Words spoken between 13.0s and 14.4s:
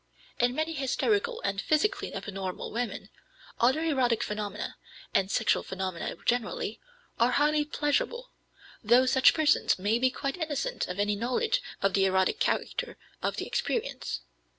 of the experience.